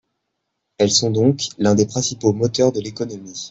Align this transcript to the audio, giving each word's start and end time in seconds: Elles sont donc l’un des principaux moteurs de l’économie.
Elles 0.79 0.89
sont 0.89 1.11
donc 1.11 1.41
l’un 1.59 1.75
des 1.75 1.85
principaux 1.85 2.33
moteurs 2.33 2.71
de 2.71 2.81
l’économie. 2.81 3.37